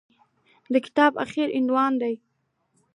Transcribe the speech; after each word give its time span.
د 0.73 0.75
کتاب 0.85 1.11
اخري 1.23 1.43
عنوان 1.59 1.93
دى. 2.01 2.13